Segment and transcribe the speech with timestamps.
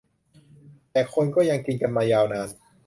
[0.91, 2.47] แต่คนก็ยังกินกันมายาวนาน